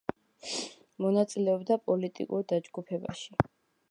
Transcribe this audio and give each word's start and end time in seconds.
მონაწილეობდა 1.05 1.77
პოლიტიკურ 1.89 2.45
დაჯგუფებაში. 2.53 3.41